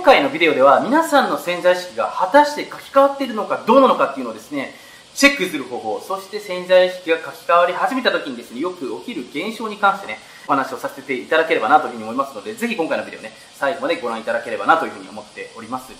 [0.00, 4.74] 今回のビデオでは皆さんの潜在意識が果たして書き換わっているのかどうなのかっていうのをですね、
[5.14, 10.18] チェックする方法、そして潜在意識が書き換わり始めた時にですね、よく起きる現象に関してね、
[10.48, 15.92] お話をさせていただければなというふうに思いますので、ぜひ今回のビデオね、最後までご覧いただければなというふうに思っております。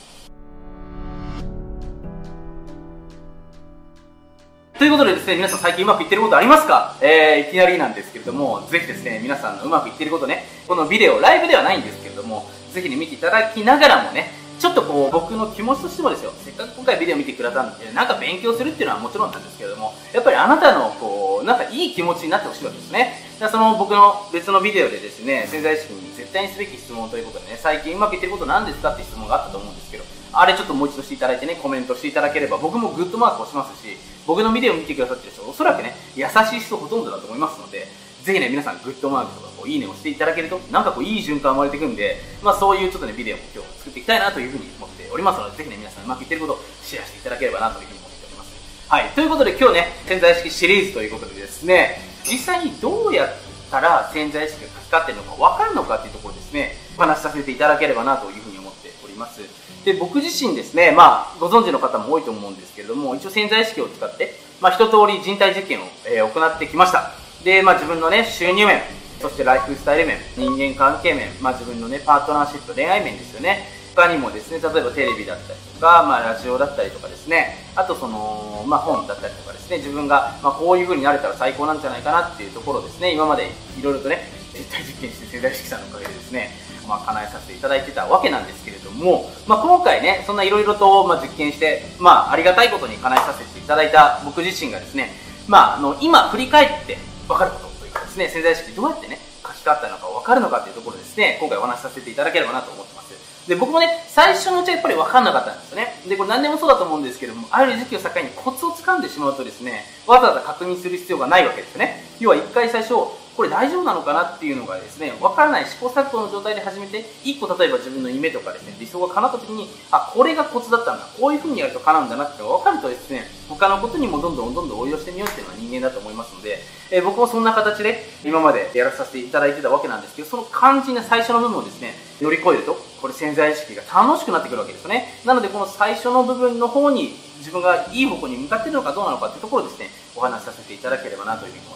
[4.78, 6.96] ということでですね、皆さん最近うまくいってることありますか？
[7.02, 23.24] えー、いきなりなんですけれども、ぜひですね、皆さんのうまくいってることね、このビデオ、ライブではないんですけれども、ぜひね、見ていただきながらもね、ちょっとこう、僕の気持ちとしてもですよ、せっかく今回ビデオ見てくれたんで、なんか勉強するっていうのはもちろんなんですけれども、やっぱりあなたのこう、なんかいい気持ちになってほしいわけですね。
[23.40, 33.96] だからその僕の別のビデオでですね、潜在意識に絶対にすべき質問ということでね、最近うまくいってること何ですかって質問があったと思うんですけど、あれちょっともう一度していただいてね、コメントしていただければ、僕もグッドマークをしますし、
[34.26, 37.88] 僕のビデオを見てくださってる人、おそらくね、優しい人ほとんどだと思いますので、
[38.30, 48.54] ぜひね、皆さんグッドマークとかこういいねをしていただけると、なんかこういい循環生まれていくんで、まあそういうちょっとね、ビデオも今日作っていきたいなというふうに思っておりますので、ぜひね、皆さんうまくいってることをシェアしていただければなというふうに思っております。
[48.86, 53.34] はい、ということで今日ね、潜在意識シリーズということでですね、実際にどうやっ
[53.68, 59.40] たら潜在意識が書き換ってるのか分かるのかっていうところですね、お話しさせていただければなというふうに思っております。
[59.84, 67.19] で、僕自身ですね、まあ、ご存知の方も多いと思うんですけれども、一応潜在意識を使って、まあ、一通り人体実験を、えー、行ってきました。
[67.44, 68.82] で、まあ、自分のね、収入面、
[69.20, 73.80] そしてライフスタイル面、人間関係面、まあ、自分のね、パートナーシップ、恋愛面ですよね。
[73.94, 86.50] 他にもですね、例えばテレビだったりとか、まあ、ラジオだったりとかですね、あとその、まあ、本だったりとかですね、自分が、まあ、こういう風になれたら最高なんじゃないかなっていうところですね、今までいろいろとね、実体実験して潜在意識さんのおかげでですね、
[86.86, 95.10] まあ、叶えさせていただいてたわけなんですけれども、まあ、今回ね、そんないろいろと、まあ、実験して、まあ、ありがたいことに叶えさせていただいた僕自身がですね、
[95.46, 96.98] まあ、あの、今振り返って
[97.30, 103.14] 分かることというかですね、潜在意識どうやってね、書き換わったのか分かるのかというところですね、今回お話しさせていただければなと思ってます。
[103.46, 105.94] で、僕もね、最初のうちはやっぱり分かんなかったんですよね。
[106.06, 112.04] で、これ何でもそうだと思うんですけども、ある時期を境にコツをつかんでしまうとですね、わざわざ確認する必要がないわけですよね。
[112.18, 112.94] 要は一回最初、
[113.40, 126.58] これ大丈夫なのかなっていうのがですね、わからない試行錯誤の状態で始めて、一個例えば自分の夢とかですね、理想が叶った時に、あ、これがコツだったんだ、こういう風にやると叶うんだなって分かるとですね、他のことにもどんどんどんどん応用してみようっていうのは人間だと思いますので、
[126.90, 135.14] えー、僕もそんな形で今までやらさせていただいてたわけなんですけど、その肝心な最初の部分をですね、乗り越えると、これ潜在意識が楽しくなってくるわけですよね。
[135.24, 141.69] なのでこの最初の部分の方に自分がいい方向に向かっているのかどうなのかっていうところをですね、お話しさせていただければなというふうに。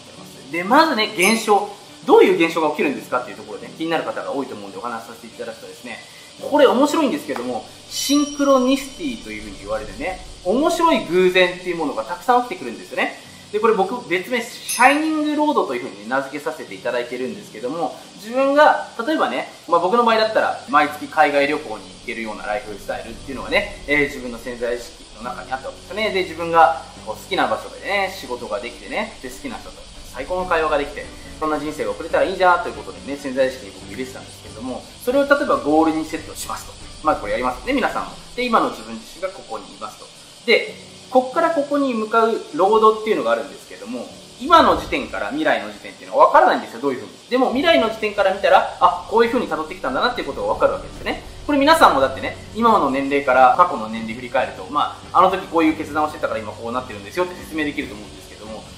[0.54, 1.68] で、まずね、現象。
[2.06, 3.22] どういう現象が起きるんですか？
[3.22, 5.98] っていうところで、ね、気になる方が多いと思うんでお話しさせていただくとですね、
[6.40, 13.18] これ面白いんですけども、シンクロニシティというふうに言われるね、面白い偶然っていうものがたくさん起きてくるんですよね。
[13.50, 26.12] で、これ僕別名、シャイニングロードというふうに名付けさせていただいてるんですけども、自分が、例えばね、まあ、僕の場合だったら、毎月海外旅行に行けるようなライフスタイルっていうのがね、えー、自分の潜在意識の中にあったわけですね。
[26.12, 29.82] で、自分がこう好きな場所でね、仕事ができてね、で、好きな人と
[30.14, 31.04] 最高の会話ができて、
[31.40, 36.72] そんな人生が送れたらいいじゃんということでね、潜在意識に僕入れてたんですけれども、それを例えばゴールにセットしますと。
[37.02, 38.12] まずこれやりますね、皆さんも。
[38.36, 40.06] で、今の自分自身がここにいますと。
[40.46, 40.72] で、
[41.10, 44.06] こっからここに向かうロードっていうのがあるんですけども、
[44.40, 47.12] 今の時点から未来の時点っていうのは分からないんですよ、どういうふうに。
[47.30, 51.22] でも未来の時点から見たら、あ、こういうふうに辿ってきたんだなっていうことが分かるわけですよね。
[51.46, 58.23] これ皆さんもだってね、今の年齢から過去の年齢振り返ると、まあ、あの時こういう決断をしてたから今こうなってるんですよって説明できると思うんです、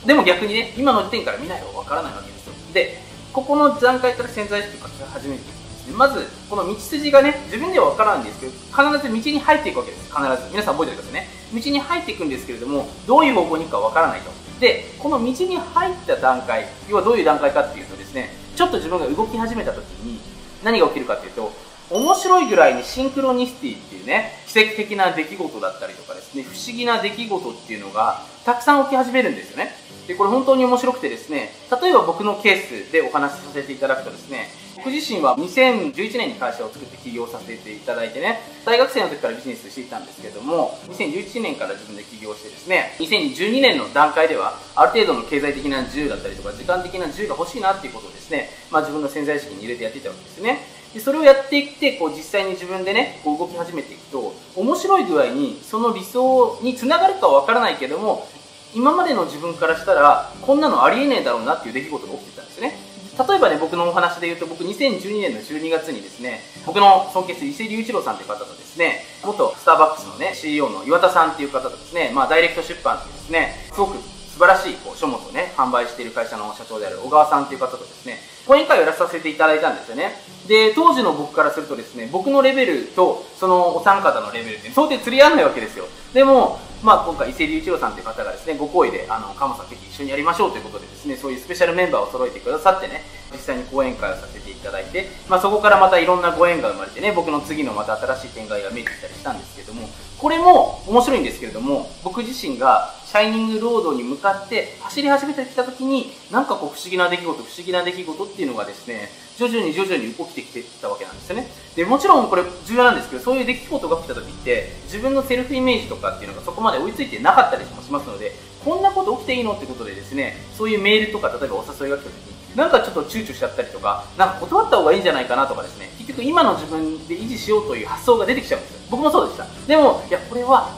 [0.07, 2.55] でも逆にね、今の時点から未来は分からないわけですよ。
[2.73, 3.03] で、
[3.33, 5.95] ここの段階から潜在意識を始めていくんですね。
[5.95, 10.05] まず、この道筋がね、自分では分からないんですけど、必ず道に入っていくわけです。
[10.05, 10.51] 必ず。
[10.53, 11.29] 皆さん覚えておいてくださいね。
[11.53, 14.31] 道に入っていくんですけれども、どういう方向に行くか分からないと。
[14.61, 20.21] で、この道に入った段階、要はどういう段階かっていうとですね、ちょっと自分が動き始めた時に
[20.63, 21.53] 何が起きるかっていうと、
[21.91, 29.75] 面白いぐらいにシンクロニシティっていうね、奇跡的な出来事だったりとかですね、不思議な出来事っていうのがたくさん起き始めるんですよね。
[30.07, 31.53] で、これ本当に面白くてですね、
[31.83, 50.77] 例えば僕のケースでお話しさせていただくとですね、僕自身は2011年に会社を作って起業させていただいてね、大学生の時からビジネスしていたんですけども、2011年から自分で起業してですね、2012年の段階では、ある程度の経済的な自由だったりとか、時間的な自由が欲しいなっていうことをですね、まあ自分の潜在意識に入れてやっていたわけですね。
[50.95, 58.27] でそれをやっていって、こう実際に自分でね、こう動き始めていくと、面白い具合に、その理想につながるかはわからないけども、
[58.75, 62.97] 今までの自分からしたら、こんなのありえねえだろうなっていう出来事が起きてたんですよね。
[63.17, 80.13] 例えばね、僕のお話で言うと、僕2012年の12月にですね、僕の尊敬する伊勢隆一郎さんという方とですね、元スターバックスのね、CEO の岩田さんっていう方とですね、まあダイレクト出版っていうですね、すごく素晴らしいこう書物をね、販売している会社の社長である小川さんっていう方とですね、講演会をやらさせていただいたんですよね。
[80.47, 85.87] で、当時の僕からするとですね、僕のレベルと、そのお三方のレベルって到底釣り合わないわけですよ。
[86.13, 93.03] でも、まあ今回伊勢隆一郎さんという方がですね、ご好意で、あの、鎌さんぜひ一緒にやりましょうということでですね、そういうスペシャルメンバーを揃えてくださってね、
[93.33, 99.89] 実際に講演会をさせていただいて、まあそこからまたいろんなご縁が生まれてね、僕の次のまた新しい展開が見えてきたりしたんですけども、
[100.19, 111.49] これも面白いんですけれども、僕自身がシャイニングロードに向かって走り始めてきた時に、なんかこう不思議な出来事、不思議な出来事っていうのがですね、徐々に徐々に起きてきてたわけなんですよね。
[111.75, 118.33] で、もちろんこれ重要なんですけど、そういう出来事が起きた時って、自分のセルフイメージとかっていうのがそこまで追いついてなかったりもしますので、
[118.65, 128.81] こんなこと起きていいのってことでですね、そういうメールとか、例えばお誘いが来た時に、なんかちょっと躊躇しちゃったりとか、なんか断った方がいいんじゃないかなとかですね、結局今の自分で維持しようという発想が出てきちゃうんですよ。
[128.91, 129.47] 僕もそうでした。
[129.67, 130.71] でも、いや、これは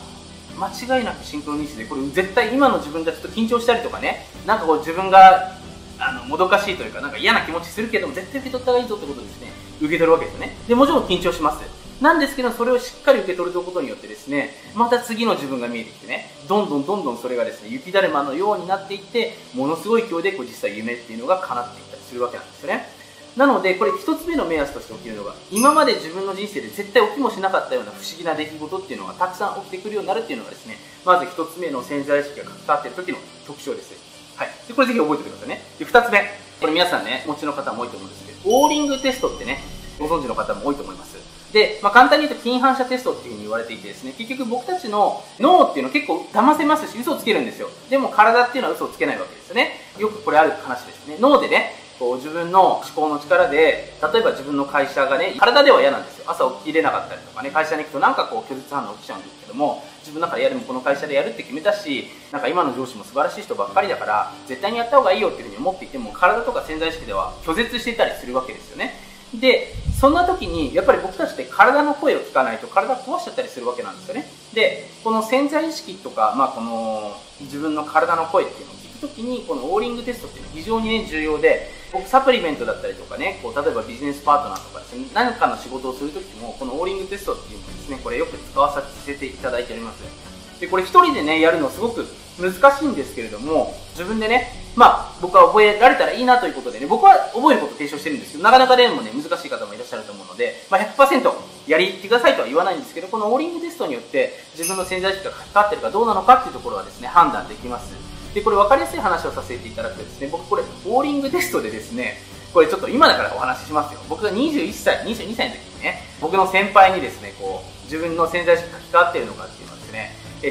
[0.59, 5.57] 間違いなくシンクロニシティで、これ絶対今の自分がちょっと緊張したりとかね、なんかこう自分が
[6.01, 10.57] あのもどかしいというか、なんか嫌な気持ちするけども、絶対受け取った方がいいぞってことですね、受け取るわけですよね。
[10.67, 11.78] で、もちろん緊張します。
[12.01, 22.89] なんですけど、それをしっかり受け取ることによってですね、また次の自分が見えてきてね、どんどんどんどんそれがですね、雪だるまのようになっていって、ものすごい勢いでこう実際夢っていうのが叶っていったりするわけなんですよね。
[23.37, 33.95] なので、これ一つ目の目安として起きるのが、今まで自分の人生で絶対起きもしなかったような不思議な出来事っていうのがたくさん起きてくるようになるっていうのがですね、まず一つ目の潜在意識が関わっている時の特徴です。
[34.37, 34.49] はい。
[34.67, 35.65] で、これぜひ覚えておいてくださいね。
[35.79, 36.23] で、二つ目。
[36.61, 39.63] これ皆さんね、お持ちの方も多いと思うんですけど、オーリングテストってね、
[39.99, 41.17] ご存知の方も多いと思います。
[41.53, 47.69] で、まあ、簡単に言うと近反射テストっていうふうに言われていてですね、結局僕たちの脳っていうのは結構騙せますし、嘘をつけるんですよ。
[47.89, 49.73] でも体っていうのは嘘をつけないわけですよね。
[49.99, 51.17] よくこれある話ですね。
[51.21, 56.25] 脳でね、こう自分の思考の力で、例えば自分の会社がね、体では嫌なんですよ。
[56.29, 69.08] 朝起きれなかったりとかね、会社に行くとなんかこう拒絶反応起きちゃうんですけども、自分の中でやるもこの会社でやるって決めたし、なんか今の上司も素晴らしい人ばっかりだから、絶対にやった方がいいよっていうふうに思っていても、体とか潜在意識では拒絶していたりするわけですよね。
[69.35, 74.27] で、そんな時に、やっぱり僕たちって体の声を聞かないと体壊しちゃったりするわけなんですよね。
[74.55, 90.28] で、この潜在意識とか、まあこの自分の体の声っていうのを聞くときに、このオーリングテストっていうのは非常にね、重要で、僕サプリメントだったりとかね、こう例えばビジネスパートナーとかですね、何かの仕事をするときも、このオーリングテストっていうのをですね、これよく使わさせていただいております。
[90.61, 92.07] で、これ一人でね、やるのすごく
[92.39, 101.33] 難しいんですけれども、自分でね、まあ、僕は覚えられたらいいなということでね、僕は覚えることを提唱してるんですけど、なかなかでもね、難しい方もいらっしゃると思うので、まあ100%
[101.67, 107.93] やりってくださいとは言わないんですけど、このオーリングテストによって自分の潜在意識がかかってるかどうなのかっていうところはですね、判断できます。
[108.35, 112.23] で、これ分かりやすい話をさせていただくとですね、僕これ、オーリングテストでですね、
[112.55, 114.01] これちょっと今だからお話ししますよ。
[114.09, 119.78] 僕が21歳、22歳の時にね、僕の先輩にですね、こう、自分の潜在意識が書き換わっているのかっていうの、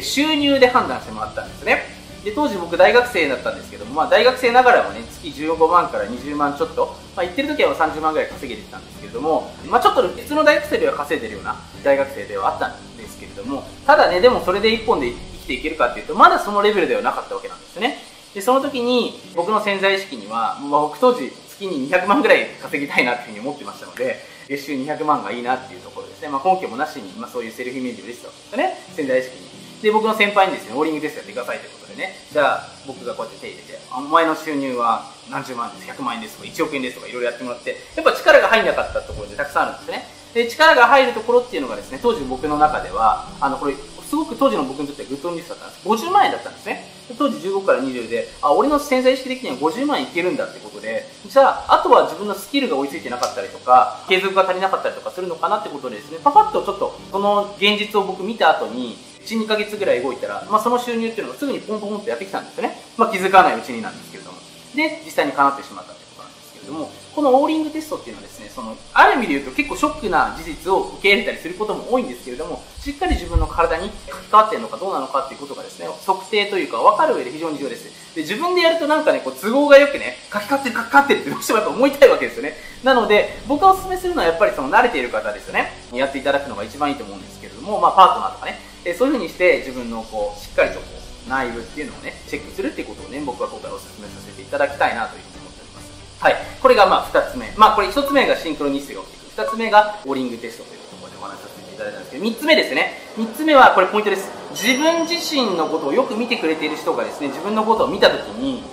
[0.02, 1.98] 収入で判断してもらったんですね。
[2.24, 17.98] で当時僕大学生だったんですけども、まあ、大学生ながらもね月15万から20万ちょっと、まあ、行ってる時は30万ぐらい稼げてたんですけれども、まあ、ちょっと普通の大学生では稼いでるような大学生ではあったんですけれどもただねでもそれで1本で生きていけるかっていうとまだそのレベルではなかったわけなんですね。
[18.34, 28.78] でその時に僕の潜在意識には、まあ、僕当時月に200万ぐらい稼ぎたいなっていうふうに思ってましたので月収200万がいいなっていうところですね、まあ、根拠もなしに、まあ、そういうセルフイメージを入れてたわけですね。
[28.96, 29.47] 潜在意識に。
[29.82, 32.16] で僕の先輩にですねオーリングテストやってくださいということでね。
[32.32, 40.08] じゃあ僕がこうやって手入れてお前の収入は何十万です100万円ですとか1億円ですとかいろいろやってもらってやっぱ力が入んなかったところでたくさんあるんですね。
[40.34, 45.88] で力が入るところっていうのがですね当時僕の中ではあのこれすごく当時の僕にとってはグッドニュースだったんです。
[45.88, 46.98] 50万円だったんですね。
[47.18, 62.82] 当時15から20であ俺の潜在意識的には50万円いけるんだってことでじゃああとは自分のスキルが追いついてなかったりとか継続が足りなかったりとかするのかなってことでですねパパッとちょっとその現実を僕見た後に1、2ヶ月ぐらい動いたら、まあ、その収入っていうのがすぐにポンポンってやってきたんですよね。
[62.98, 64.38] まあ、気づかないうちになんですけれども。
[64.74, 78.16] で、実際に叶ってしまったってことなんですけれども、このオーリングテストっていうのはですね、その、ある意味で言うと結構ショックな事実を受け入れたりすることも多いんですけれども、しっかり自分の体に書き換わっているのかどうなのかっていうことがですね、測定というか分かる上で非常に重要です。
[78.16, 82.54] で、自分でやるとなんかね、こう都合がよくね、書き換わってる書き換わってるってどうしてもやっぱ思いたいわけですよね。
[82.84, 85.74] なので、僕がお勧めするのはやっぱりその慣れている方ですよね。
[85.92, 90.86] やっていただくのが一番いいと思うんですけれども、まあパートナーとかね、えそういうふうにして自分のこうしっかりとこ
[91.28, 96.24] う内部っていうのをねチェックするっていうことをね僕は今回お勧めさせていただきたいなというふうに思っております。
[96.24, 96.36] はい。
[96.62, 97.52] これがまあ2つ目。
[97.58, 102.94] まあこれ1つ目がシンクロニスティが起きてくる2つ目がオーリングテストというところでお話しさせていただいたんですけど3つ目ですね。
[103.18, 104.32] 3つ目はこれポイントです。
[104.56, 108.64] 自分自身のことをよく見てくれている人がですね自分のことを見た時に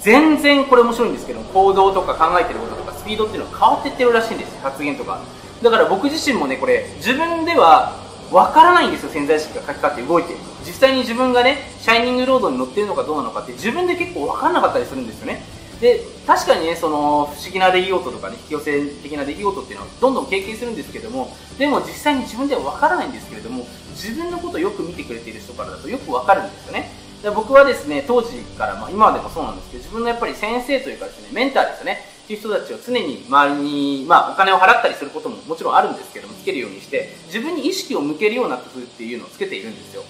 [0.00, 4.56] 全然これ面白いんですけど行動とか考えてることとかスピードっていうのが変わっていってるらしいんです。
[4.62, 5.20] 発言とか。
[5.62, 10.32] だから僕自身もねこれ自分ではわからないんですよ潜在意識が書き換わって動いて。
[10.32, 15.42] る実際に自分がねシャイニングロードに乗ってるのかどうなのかって自分で結構分かんなかったりするんですよね。
[15.80, 26.90] で確かにねその不思議な出来事とかね引き寄せ的な出来事っていうのはどんどん経験するんですけどもでも実際に自分では分からないんですけれども自分のことをよく見てくれている人からだとよく分かるんですよね。
[27.22, 32.17] で僕はですね当時から、まあ、今でもそうなんですけど自分のやっぱり先生というかですねメンターですよね。
[32.28, 40.02] っていう人たちを常に周りに、まあ、お金を払ったりすることももちろんあるんですけどもつけるようにして自分に意識を向けるような工夫っていうのをつけているんですよ。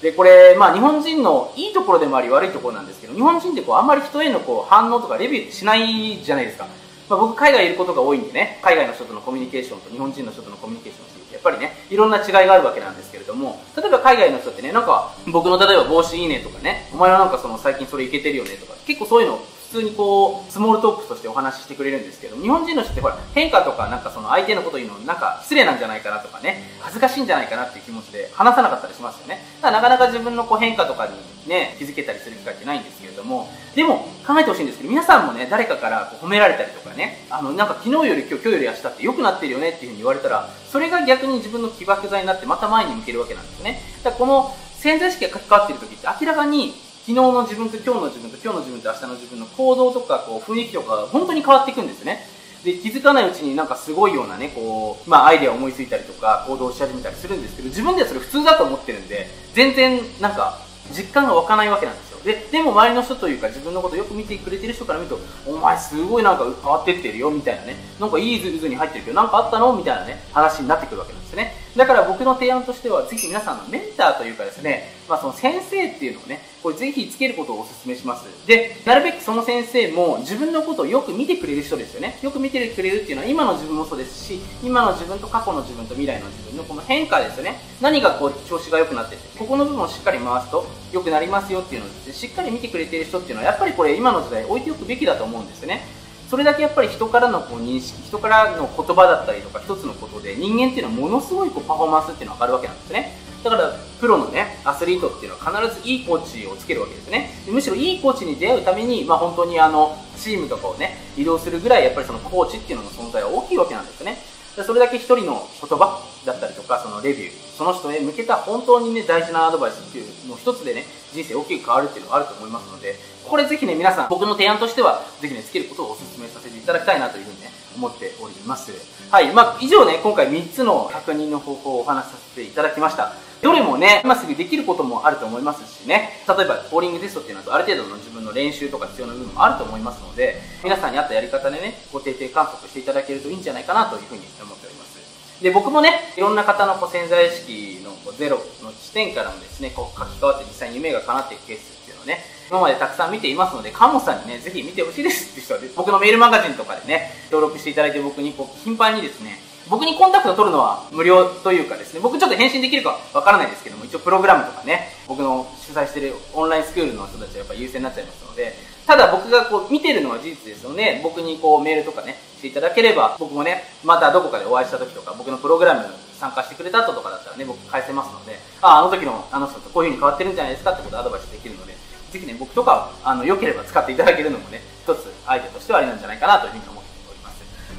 [0.00, 6.68] でこれ、まあ、日本人のいいところでもあり悪いところなんですけど日本人ってこうあんまり人へのこう反応とかレビューしないじゃないですか、
[7.08, 19.40] まあ、僕海外いることが多いんでね海外の人とのコミュニケーションと日本人の人とのコミュニケーションってやっぱりねいろんな違いがあるわけなんですけれども例えば海外の人ってねなんか僕の例えば帽子いいねとかねお前はなんかその最近それいけてるよねとか結構そういうの
[19.76, 29.42] 通にこうスモールトークとしてお話ししてくれるんですけど日本人の人ってほら変化とかなんかその相手のこと言うのなんか失礼なんじゃないかなとかね恥ずかしいんじゃないかなっていう気持ちで話さなかったりしますよね。
[29.60, 31.12] だからなかなか自分のこう変化とかに
[31.48, 43.80] ね気づけたりする機会ってないんですけれどもでも考えてほしいんですけど皆さんもね誰かからこう褒められたりとかねあのなんか昨日より今日今日より明日って良くなってるよねっていうふうに言われたらそれが逆に自分の起爆剤になってまた前に向けるわけなんですね。
[44.02, 46.74] だからこの潜在意識が書き換わっている時って明らかに
[47.06, 52.26] 昨日の自分と今日の自分と今日の自分と明日の自分の行動とかこう雰囲気とかが本当に変わっていくんですね。
[52.64, 60.58] で気づかないうちになんかすごいようなねこう、まあ、アイデアを思いついたりとか行動し始めたりするんですけど自分ではそれ普通だと思ってるんで全然なんか
[60.90, 62.18] 実感が湧かないわけなんですよ。
[62.24, 67.76] ででも周りの人というか自分のことをよく見てくれてる人から見るとお前すごいなんか変わってってるよみたいなね。
[68.00, 69.76] なんかいい図に入ってるけどなんかあったの？
[69.76, 71.65] みたいなね話になってくるわけなんですよね。
[71.76, 78.24] だから僕の提案としてはぜひ皆さんのメンターというかですね、まあ、その先生っていうのをねこれぜひつけることをお勧めします。
[78.46, 82.18] でなるべくその先生も自分のことをよく見てくれる人ですよね。
[82.22, 87.60] よく見てくれるっていうのは今の自分もそうですし今の自分と過去の自分と未来の自分のこの変化ですよね。
[87.80, 95.82] 何がこう調子が良くなっててここの部分をしっかり回すと良くなりますよっていうのをねしっかり見てくれてる人っていうのはやっぱりこれ今の時代置いておくべきだと思うんですよね。
[96.28, 103.26] それだけやっぱり人からのこう認識人からの言葉だったりとか一つのことで人間っていうのはものすごいこうパフォーマンスっていうのが上がるわけなんですね。
[103.44, 107.30] だからプロのねアスリートっていうのは必ずいいコーチをつけるわけですね。
[107.48, 114.18] むしろいいコーチに出会うために、まあ、本当にあのチームとかをね移動するぐらいやっぱりそのコーチっていうのの存在は大きいわけなんですね。
[114.64, 128.72] それだけ一人の言葉だったりとかそのレビューその人へ向けた本当にね大事なアドバイスっていうの一つでね人生大きく変わるっていうのがあると思いますのでこれぜひね皆さん僕の提案としてはぜひねつけることをお勧めさせていただきたいなというふうにね思っております。
[129.10, 133.25] はいまあ以上ね今回3つの確認の方法をお話しさせていただきました。
[133.46, 144.98] どれもね、今すぐできることもあると思いますしね、例えば、ボーリングテストっていうのはある程度の自分の練習とか必要な部分もあると思いますので、皆さんに合ったやり方でね、ご定定観測していただけるといいんじゃないかなというふうに思っております。
[145.40, 159.38] で、僕もね、いろんな方のこう潜在意識のこうゼロの地点からもですね、こう書き換わって実際に夢が叶っていくケースっていうのをね、今までたくさん見ていますので、カモさんにね、ぜひ見てほしいですっていう人は、僕のメールマガジンとかでね、登録していただいて僕にこう頻繁にですね、
[159.68, 168.54] 僕にコンタクトを取るのは無料というかですね、僕ちょっと返信できるかわからないですけども、一応プログラムとかね、僕の主催してるオンラインスクールの人たちはやっぱ優先になっちゃいますので、
[168.86, 175.86] ただ僕がこう見てるのは事実ですので、僕にこうメールとかね、していただければ、僕もね、またどこかでお会いした時とか、僕のプログラムに
[176.20, 181.74] 参加してくれた後とかだったらね、僕返せますので、ああ、あの時のあの人とこういう風に変わってるんじゃないですかってことをアドバイスできるので、
[182.12, 186.75] ぜひね、僕とか、あの、良ければ使っていただけるのもね、一つアイデアとしてはありなんじゃないかなというふうに思います。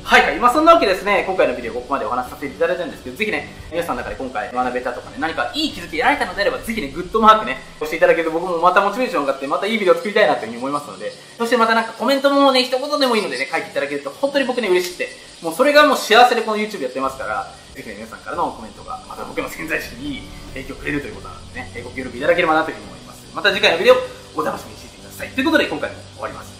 [0.07, 15.09] はいはい、まあ、そんなわけですね、今回のビデオここまでお話しさせていただいたんですけど、ぜひね、皆さんの中で今回学べたとかね、何かいい気づき得られたのであれば、ぜひね、グッドマークね、押していただけると僕もまたモチベーションがあって、またいいビデオ作りたいなというふうに思いますので、そしてまたなんかコメントもね、一言でもいいのでね、書いていただけると、本当に僕ね、嬉しくて、
[15.41, 20.21] もうそれがもう幸せでこの YouTube やってますから、ぜひね、皆さんからのコメントが、また僕の潜在意識にいい
[20.53, 23.27] 影響をくれるということなのでね、ご協力いただければなというふうに思います。
[23.35, 23.95] また次回のビデオ、
[24.39, 25.29] お楽しみにしていてください。
[25.35, 26.56] ということで、今回も終わります。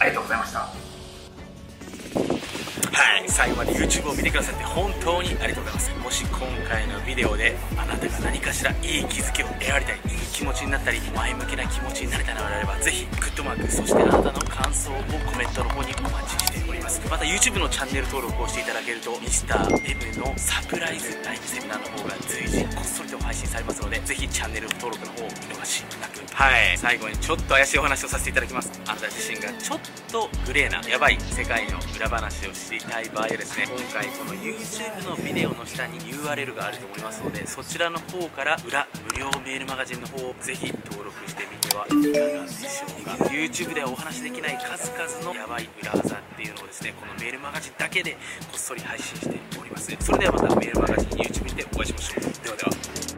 [2.98, 3.30] はい。
[3.30, 5.92] 最後まで YouTube を見てくださって本当にありがとうございます。
[6.02, 14.96] もし今回のビデオであなたが何かしらいい気づきを得られたりいい気持ちになったり前向きな気持ちになれたのであればぜひグッドマークそしてあなたの感想を
[15.30, 17.00] コメントの方にお待ちしております。
[17.08, 25.84] また YouTube のチャンネル登録をしていただけると Mr.M のサプライズライブセミナーの方が随時こっそりと配信されますのでぜひチャンネル登録の方を見逃し
[26.38, 26.78] はい。
[26.78, 28.70] 最後にちょっと怪しいお話をさせていただきます。
[28.86, 29.80] あなた自身がちょっ
[30.12, 43.26] とグレーなやばい世界の裏話をしたい場合はですね今回この YouTube のビデオの下に URL があると思いますのでそちらの方から裏無料メールマガジンの方をぜひ登録してみてはいかがでしょうか。
[43.34, 49.90] YouTube ではお話しできない数々のヤバい裏技っていうのをですねこのメールマガジンだけでこっそり配信しております。
[50.00, 52.46] それではまたメールマガジン YouTube でお会いしましょう。
[52.46, 52.97] ではでは